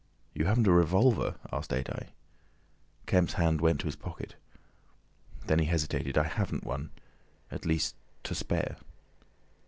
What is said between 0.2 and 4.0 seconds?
"You haven't a revolver?" asked Adye. Kemp's hand went to his